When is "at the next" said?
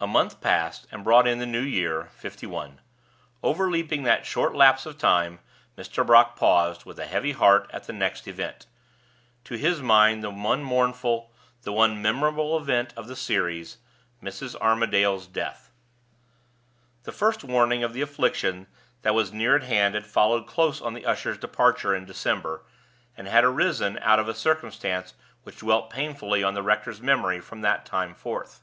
7.72-8.26